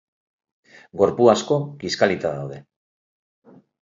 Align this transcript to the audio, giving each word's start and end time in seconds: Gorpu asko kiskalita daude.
Gorpu 1.01 1.29
asko 1.33 1.57
kiskalita 1.83 2.31
daude. 2.39 2.57